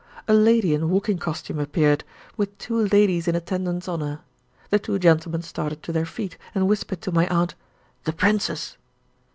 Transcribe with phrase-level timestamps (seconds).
[0.27, 2.03] A lady in walking costume appeared,
[2.35, 4.21] with two ladies in attendance on her.
[4.71, 7.53] The two gentlemen started to their feet, and whispered to my aunt,
[8.05, 8.77] "The Princess!"